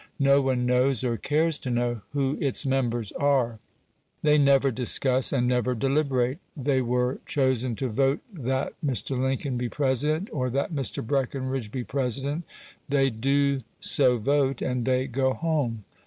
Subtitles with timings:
[0.17, 3.59] No one knows, or cares to know, who its members are.
[4.23, 6.39] They never discuss, and never deliberate.
[6.57, 9.15] They were chosen to vote that Mr.
[9.21, 11.05] Lincoln be President, or that Mr.
[11.05, 12.45] Breckenridge be President;
[12.89, 15.83] they do so vote, and they go home.